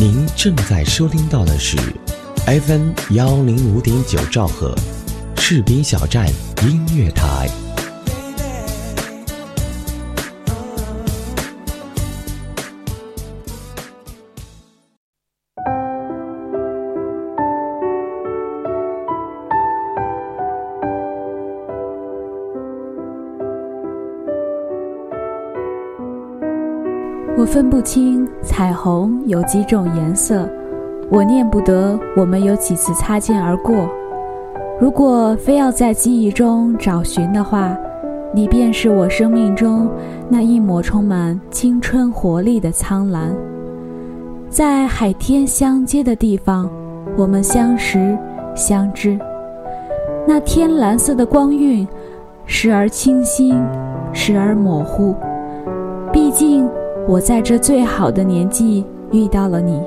[0.00, 1.76] 您正在收听到的是
[2.46, 4.74] FM 幺零五点九兆赫，
[5.36, 6.26] 士兵小站
[6.62, 7.50] 音乐台。
[27.50, 30.48] 分不清彩虹有几种颜色，
[31.10, 33.74] 我念不得我们有几次擦肩而过。
[34.80, 37.76] 如果非要在记忆中找寻的话，
[38.32, 39.88] 你便是我生命中
[40.28, 43.34] 那一抹充满青春活力的苍蓝。
[44.48, 46.70] 在海天相接的地方，
[47.16, 48.16] 我们相识
[48.54, 49.18] 相知。
[50.24, 51.86] 那天蓝色的光晕，
[52.46, 53.60] 时而清新，
[54.12, 55.16] 时而模糊。
[56.12, 56.70] 毕竟。
[57.10, 59.82] 我在这最好的年纪遇到了你，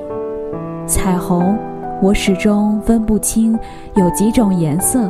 [0.86, 1.58] 彩虹，
[2.02, 3.58] 我始终分不清
[3.96, 5.10] 有几种颜色，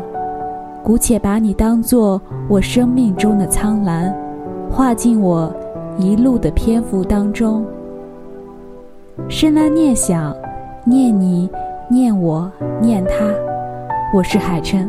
[0.83, 4.15] 姑且把你当作我生命中的苍蓝，
[4.69, 5.51] 画进我
[5.97, 7.65] 一路的篇幅当中。
[9.27, 10.35] 深蓝念想，
[10.85, 11.49] 念你，
[11.89, 12.47] 念我，
[12.79, 13.25] 念他，
[14.15, 14.87] 我是海琛。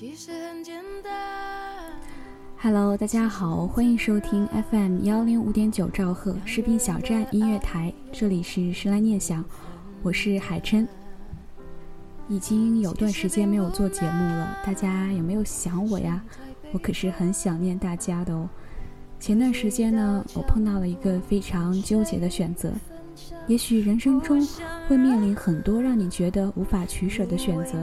[0.00, 1.12] 其实很简单。
[2.56, 9.44] Hello，大家好，欢迎收听 FM 幺零五点九兆赫士兵小站音乐台，这里是时来念想，
[10.02, 10.88] 我是海琛。
[12.28, 16.24] 已经有段时间没有做节目了，大家有没有想我呀？
[16.72, 18.48] 我可是很想念大家的哦。
[19.18, 22.72] 前段时间呢，我碰到了一个非常纠结的选择。
[23.46, 24.40] 也许人生中
[24.88, 27.74] 会面临很多让你觉得无法取舍的选择。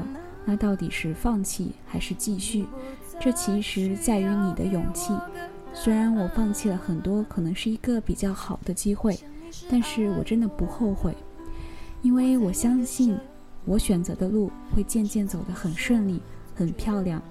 [0.50, 2.66] 那到底是放弃还是继续？
[3.20, 5.12] 这其实在于你的勇气。
[5.74, 9.20] 虽然我放弃了很多，可能是一个比较好的机会，
[9.70, 11.14] 但是我真的不后悔，
[12.02, 13.18] 因为我相信
[13.66, 16.22] 我选择的路会渐渐走得很顺利、
[16.56, 17.22] 很漂亮。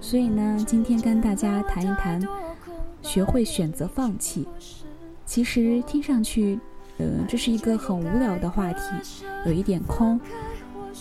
[0.00, 2.20] 所以呢，今天跟大家谈一谈，
[3.00, 4.44] 学会选择放弃。
[5.24, 6.58] 其实听上去，
[6.98, 8.80] 呃，这是一个很无聊的话题，
[9.46, 10.20] 有一点空。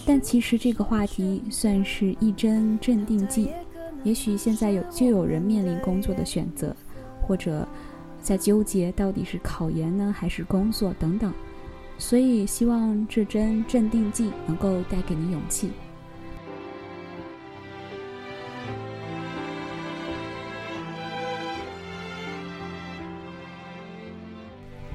[0.07, 3.49] 但其实这个话题算是一针镇定剂，
[4.03, 6.75] 也许现在有就有人面临工作的选择，
[7.23, 7.67] 或者
[8.21, 11.33] 在纠结到底是考研呢还是工作等等，
[11.97, 15.71] 所以希望这针镇定剂能够带给你勇气。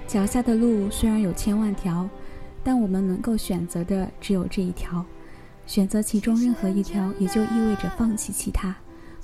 [0.07, 2.09] 脚下的路虽然有千万条。
[2.63, 5.05] 但我们能够选择的只有这一条，
[5.67, 8.75] 选择其中任何一条，也就意味着放弃其他。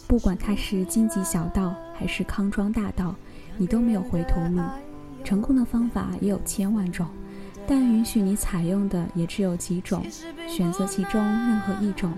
[0.07, 3.15] 不管它是荆棘小道还是康庄大道，
[3.57, 4.61] 你都没有回头路。
[5.25, 7.07] 成功的方法也有千万种，
[7.67, 10.05] 但允许你采用的也只有几种。
[10.49, 12.13] 选择其中任何一种，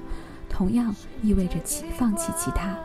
[0.48, 2.76] 同样意味着其放弃其他。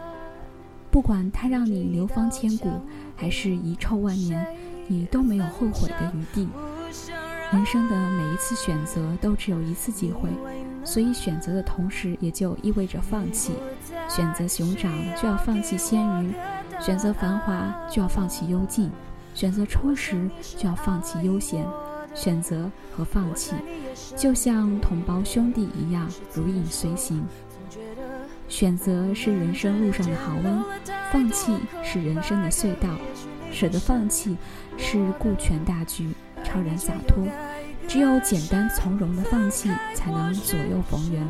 [0.90, 2.70] 不管它让你流芳千古，
[3.16, 4.46] 还是遗臭万年，
[4.88, 6.48] 你都没有后悔的余地。
[7.54, 10.28] 人生的每一次选择都只有一次机会，
[10.84, 13.54] 所以选择的同时也就意味着放弃。
[14.10, 14.92] 选择熊掌
[15.22, 16.34] 就要放弃鲜鱼，
[16.82, 18.92] 选择繁华就要放弃幽静，
[19.36, 20.28] 选择充实
[20.58, 21.64] 就要放弃悠闲。
[22.16, 23.56] 选择和放弃，
[24.16, 27.24] 就像同胞兄弟一样如影随形。
[28.48, 30.64] 选择是人生路上的好温，
[31.12, 32.90] 放弃是人生的隧道。
[33.52, 34.36] 舍得放弃
[34.76, 36.10] 是顾全大局。
[36.54, 37.28] 超然洒脱，
[37.88, 41.28] 只有简单从容的放弃，才能左右逢源。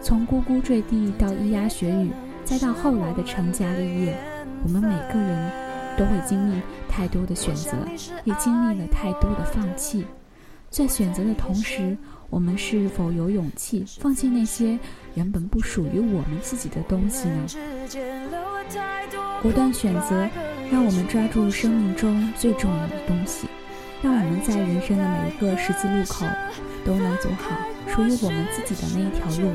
[0.00, 2.10] 从呱呱坠地到咿呀学语，
[2.42, 4.16] 再到后来的成家立业，
[4.64, 5.52] 我们每个人
[5.98, 7.76] 都会经历太多的选择，
[8.24, 10.06] 也经历了太多的放弃。
[10.70, 11.94] 在选择的同时，
[12.30, 14.78] 我们是否有勇气放弃那些
[15.12, 17.46] 原本不属于我们自己的东西呢？
[19.42, 20.26] 果断选择，
[20.70, 23.46] 让我们抓住生命中最重要的东西。
[24.02, 26.26] 让我们在人生的每一个十字路口
[26.84, 27.56] 都能走好
[27.86, 29.52] 属于我们自己的那一条路，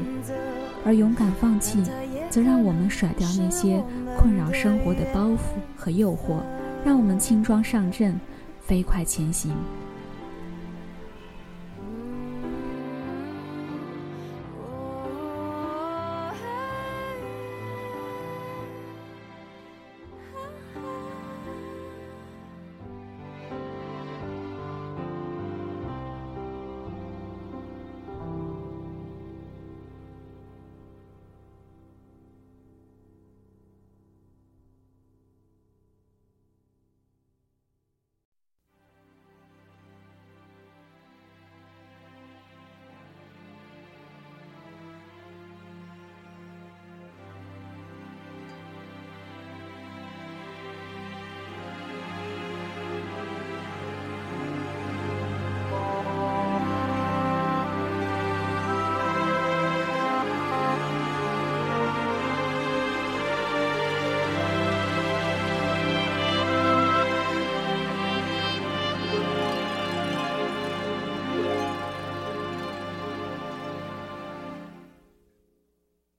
[0.86, 1.84] 而勇敢放弃，
[2.30, 3.84] 则让我们甩掉那些
[4.18, 5.38] 困扰生活的包袱
[5.76, 6.40] 和诱惑，
[6.86, 8.18] 让我们轻装上阵，
[8.62, 9.52] 飞快前行。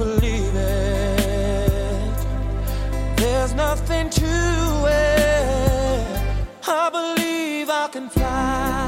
[0.00, 2.18] believe it,
[3.16, 4.32] there's nothing to
[4.88, 6.06] it.
[6.66, 8.79] I believe I can fly.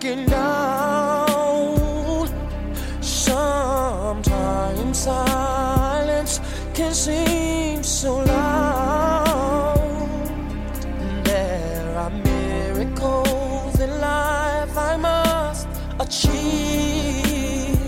[0.00, 1.78] Breaking down.
[3.00, 6.40] Sometimes silence
[6.74, 9.78] can seem so loud.
[11.24, 15.68] There are miracles in life I must
[15.98, 17.78] achieve.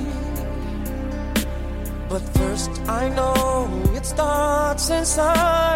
[2.08, 5.71] But first, I know it starts inside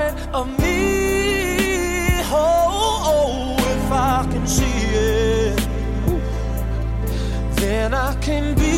[8.27, 8.77] can be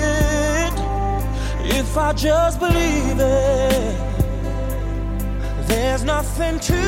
[0.00, 0.72] it.
[1.78, 3.96] If I just believe it,
[5.68, 6.82] there's nothing to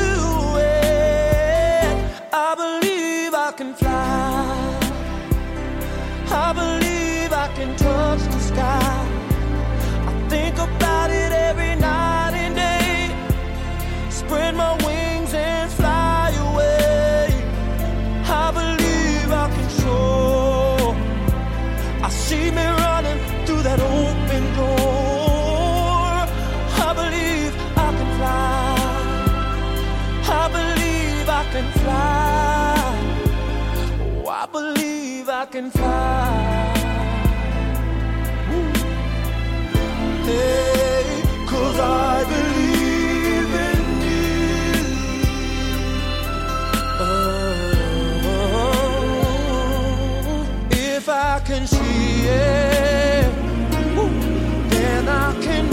[0.57, 1.95] it.
[2.33, 4.79] I believe I can fly.
[6.31, 6.92] I believe
[35.53, 36.73] can fly.
[40.25, 41.05] Hey,
[41.47, 44.33] cause I believe in you.
[46.99, 47.37] Oh,
[50.71, 53.31] if I can see it,
[54.71, 55.72] then I can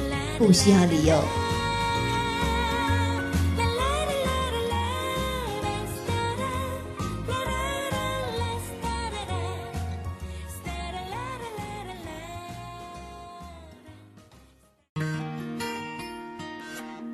[0.41, 1.23] 不需要理由。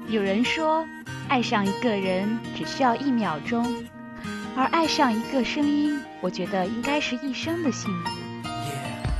[0.07, 0.87] 有人说，
[1.27, 3.83] 爱上一个人只需要一秒钟，
[4.55, 8.49] 而爱上一个声音，我觉得应该是一生的幸福。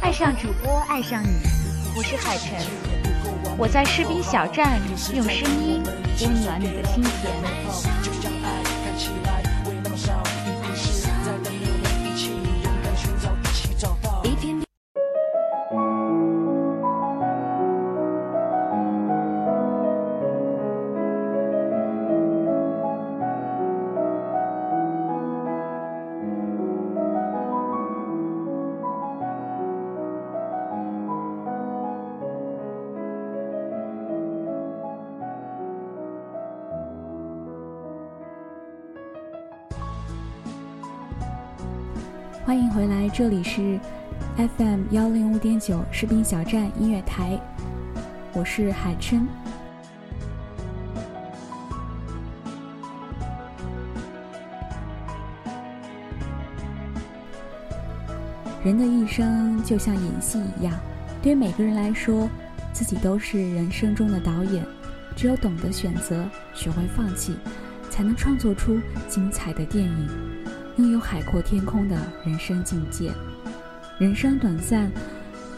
[0.02, 1.28] 爱上主播，爱上你，
[1.98, 2.97] 我是海晨，
[3.60, 4.80] 我在士兵小站
[5.16, 5.82] 用声音
[6.22, 7.97] 温暖你的心田。
[42.48, 43.78] 欢迎回来，这里是
[44.38, 47.38] FM 幺零五点九士兵小站音乐台，
[48.32, 49.28] 我是海琛。
[58.64, 60.74] 人的一生就像演戏一样，
[61.22, 62.30] 对于每个人来说，
[62.72, 64.66] 自己都是人生中的导演。
[65.18, 67.36] 只有懂得选择，学会放弃，
[67.90, 70.08] 才能创作出精彩的电影。
[70.78, 73.12] 拥有海阔天空的人生境界。
[73.98, 74.92] 人生短暂，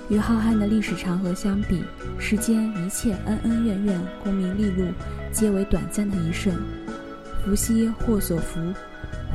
[0.08, 1.84] 与浩瀚的历史长河相比，
[2.18, 4.88] 世间一切恩恩怨怨、功名利禄，
[5.30, 6.56] 皆为短暂的一瞬。
[7.44, 8.74] 福兮祸所伏，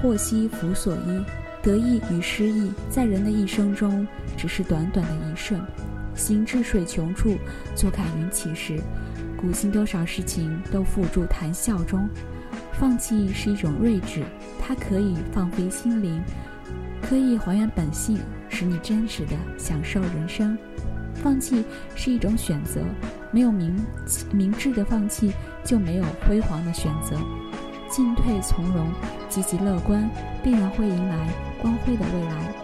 [0.00, 1.22] 祸兮福所依。
[1.62, 5.60] 得意与失意，在人的一生中，只是短短的一瞬。
[6.14, 7.36] 行至水穷处，
[7.74, 8.78] 坐看云起时。
[9.36, 12.08] 古今多少事情，都付诸谈笑中。
[12.78, 14.22] 放弃是一种睿智，
[14.60, 16.20] 它可以放飞心灵，
[17.00, 20.56] 可以还原本性，使你真实的享受人生。
[21.14, 21.64] 放弃
[21.94, 22.82] 是一种选择，
[23.30, 23.74] 没有明
[24.32, 25.32] 明智的放弃，
[25.64, 27.16] 就没有辉煌的选择。
[27.88, 28.90] 进退从容，
[29.28, 30.10] 积极乐观，
[30.42, 31.28] 必然会迎来
[31.62, 32.63] 光辉的未来。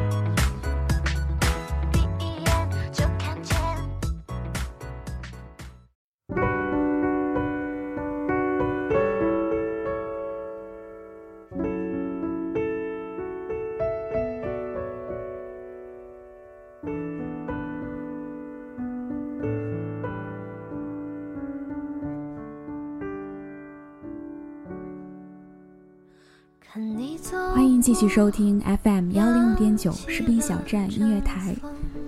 [26.73, 31.53] 欢迎继续收听 FM 幺零五点九士兵小站音乐台，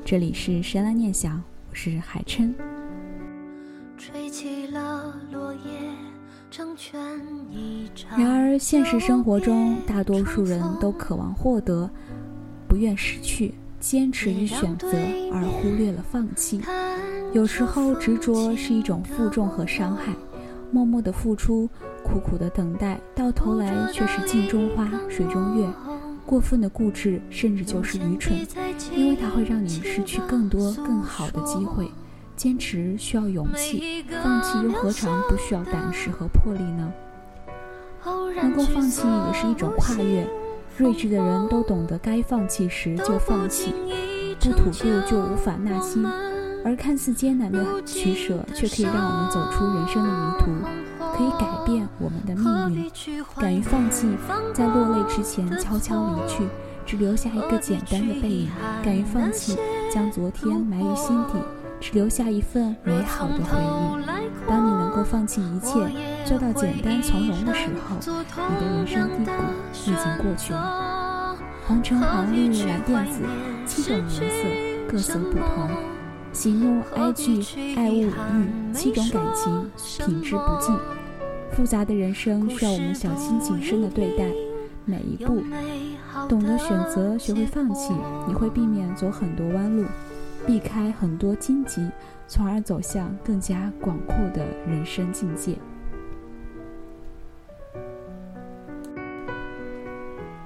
[0.05, 2.55] 这里是神来念想，我是海琛。
[3.97, 5.59] 吹起了落叶，
[6.49, 6.97] 成全
[7.51, 11.89] 一场然而，现实生活中，大多数人都渴望获得，
[12.65, 14.87] 不愿失去，坚持与选择，
[15.33, 16.61] 而忽略了放弃。
[17.33, 20.13] 有时候，执着是一种负重和伤害，
[20.71, 21.69] 默默的付出，
[22.03, 25.67] 苦苦的等待，到头来却是镜中花，水中月。
[26.25, 28.37] 过分的固执，甚至就是愚蠢，
[28.95, 31.91] 因为它会让你失去更多更好的机会。
[32.35, 36.91] 坚持需要勇气，放弃又何尝不需要胆识和魄力呢？
[38.41, 40.27] 能够放弃也是一种跨越。
[40.77, 43.75] 睿智的人都懂得该放弃时就放弃，
[44.39, 46.03] 不吐故就无法纳新。
[46.65, 52.91] 而看似艰难的取舍，却可以让我们走出人生的迷途，可以改变我们的命运。
[53.37, 54.07] 敢于放弃，
[54.53, 56.47] 在落泪之前悄悄离去，
[56.85, 58.49] 只留下一个简单的背影。
[58.83, 59.57] 敢于放弃，
[59.91, 61.33] 将昨天埋于心底，
[61.79, 64.03] 只留下一份美好的回忆。
[64.47, 65.69] 当你能够放弃一切，
[66.25, 67.97] 做到简单从容的时候，
[68.49, 69.31] 你的人生低谷
[69.73, 71.37] 已经过去了。
[71.65, 73.21] 红橙黄绿蓝靛紫，
[73.65, 75.69] 七种颜色，各色不同。
[76.33, 77.41] 喜怒哀惧
[77.77, 79.71] 爱恶欲，七种感情，
[80.05, 80.75] 品质不尽。
[81.55, 84.25] 复杂的人生需要我们小心谨慎的对待
[84.85, 85.41] 每一步，
[86.27, 87.93] 懂得选择，学会放弃，
[88.27, 89.85] 你会避免走很多弯路，
[90.45, 91.89] 避开很多荆棘。
[92.25, 95.55] 从而走向更加广阔的人生境界。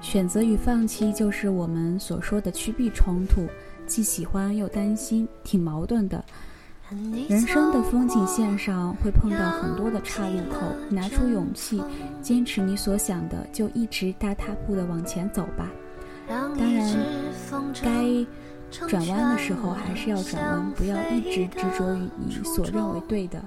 [0.00, 3.46] 选择与放弃就是我们所说的趋避冲突，
[3.86, 6.22] 既喜欢又担心，挺矛盾的。
[7.28, 11.82] 人生的风景线上会碰到很多的岔路口，拿出勇气，
[12.22, 15.70] 坚持你所想的，就一直大踏步的往前走吧。
[16.28, 16.96] 当然，
[17.82, 18.26] 该。
[18.86, 23.42] 转弯的时候还是要转弯，不要一直执着于你所认为对的。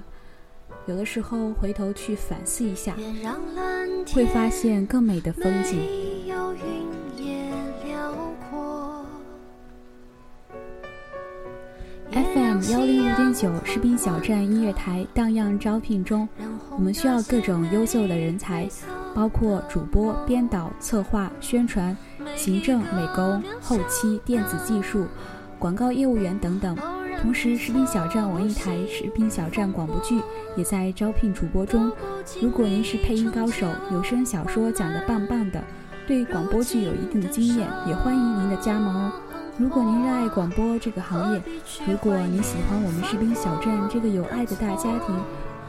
[0.86, 2.96] 有的时候回头去反思一下，
[4.12, 5.78] 会发现更美的风景。
[12.12, 16.28] FM 幺零五点九士兵小站音乐台荡漾招聘中，
[16.70, 18.68] 我们需要各种优秀的人才，
[19.14, 21.96] 包括主播、编导、策划、宣传。
[22.36, 25.06] 行政、美工、后期、电子技术、
[25.58, 26.76] 广告业务员等等。
[27.20, 30.20] 同时，士兵小站网易台士兵小站广播剧
[30.54, 31.90] 也在招聘主播中。
[32.42, 35.62] 如果您是配音高手，有声小说讲得棒棒的，
[36.06, 39.12] 对广播剧有一定的经验，也欢迎您的加盟哦。
[39.58, 41.42] 如果您热爱广播这个行业，
[41.86, 45.14] 如果您喜欢我们士兵小镇这个有爱的大家庭，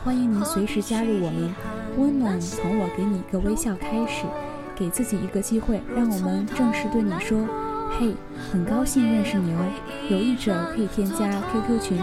[0.04, 1.54] 欢迎您随时加入我们。
[1.98, 4.26] 温暖从我给你一个微笑开始。
[4.76, 7.38] 给自己一个机会，让我们正式对你说
[8.00, 8.16] ：“嘿，
[8.52, 9.60] 很高兴认识你哦。
[10.10, 12.02] 有意者可以添加 QQ 群：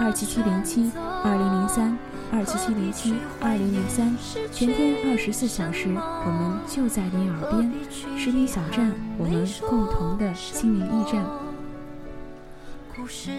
[0.00, 0.90] 二七七零七
[1.22, 1.98] 二零零三
[2.32, 4.16] 二七七零七二零零三，
[4.52, 7.72] 全天二十四小时，我们就在你耳边。
[8.18, 11.24] 士兵小站，我们共同的心灵驿站。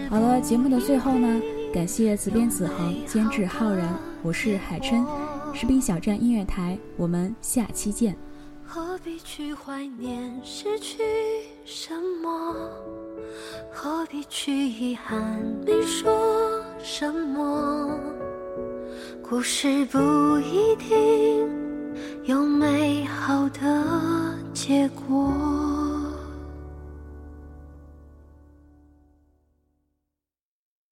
[0.08, 1.40] 好了，节目的最后呢，
[1.74, 5.04] 感谢子编子恒，监制浩然，我是海琛，
[5.52, 8.16] 士兵小站音乐台，我们下期见。
[8.64, 11.02] 何必去怀念失去
[11.64, 12.54] 什么？
[13.72, 17.98] 何必去遗憾没说什么？
[19.28, 21.46] 故事不一定
[22.24, 25.67] 有美好的结果。